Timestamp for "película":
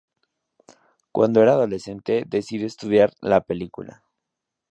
3.41-4.03